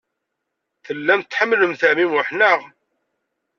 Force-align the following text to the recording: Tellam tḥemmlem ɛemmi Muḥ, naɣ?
Tellam 0.85 1.21
tḥemmlem 1.21 1.73
ɛemmi 1.87 2.05
Muḥ, 2.11 2.29
naɣ? 2.37 2.59